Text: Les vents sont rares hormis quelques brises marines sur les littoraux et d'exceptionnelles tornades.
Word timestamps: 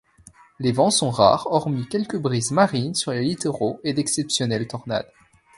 Les 0.57 0.71
vents 0.71 0.89
sont 0.89 1.11
rares 1.11 1.45
hormis 1.51 1.87
quelques 1.87 2.17
brises 2.17 2.49
marines 2.49 2.95
sur 2.95 3.11
les 3.11 3.21
littoraux 3.21 3.79
et 3.83 3.93
d'exceptionnelles 3.93 4.67
tornades. 4.67 5.05